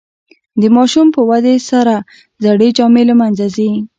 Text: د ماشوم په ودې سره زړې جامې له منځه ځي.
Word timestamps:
د 0.61 0.63
ماشوم 0.75 1.07
په 1.15 1.21
ودې 1.29 1.55
سره 1.69 1.95
زړې 2.43 2.69
جامې 2.77 3.03
له 3.09 3.15
منځه 3.21 3.45
ځي. 3.55 3.71